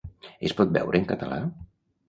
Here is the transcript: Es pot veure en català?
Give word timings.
Es 0.49 0.55
pot 0.61 0.73
veure 0.79 1.01
en 1.03 1.07
català? 1.13 1.39